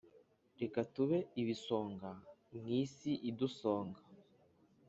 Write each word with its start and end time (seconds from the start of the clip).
reka 0.61 0.79
tube 0.93 1.17
ibisonga 1.41 2.09
mu 2.59 2.65
isi 2.81 3.11
idusonga 3.29 3.99